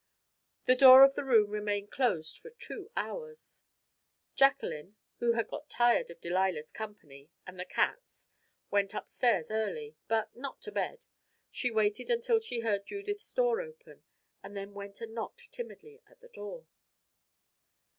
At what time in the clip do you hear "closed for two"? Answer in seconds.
1.91-2.89